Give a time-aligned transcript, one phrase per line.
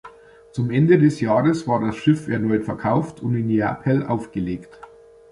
[0.51, 4.79] Zum Ende des Jahres war das Schiff erneut verkauft und in Neapel aufgelegt.